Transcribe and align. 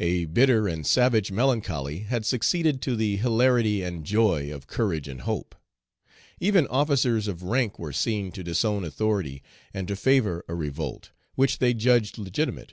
A 0.00 0.24
bitter 0.24 0.66
and 0.66 0.86
savage 0.86 1.30
melancholy 1.30 1.98
had 1.98 2.24
succeeded 2.24 2.80
to 2.80 2.96
the 2.96 3.18
hilarity 3.18 3.82
and 3.82 4.06
joy 4.06 4.50
of 4.50 4.66
courage 4.66 5.06
and 5.06 5.20
hope. 5.20 5.54
Even 6.40 6.66
officers 6.68 7.28
of 7.28 7.42
rank 7.42 7.78
were 7.78 7.92
seen 7.92 8.32
to 8.32 8.42
disown 8.42 8.84
authority 8.84 9.42
and 9.74 9.86
to 9.86 9.94
favor 9.94 10.42
a 10.48 10.54
revolt, 10.54 11.10
which 11.34 11.58
they 11.58 11.74
judged 11.74 12.16
legitimate. 12.16 12.72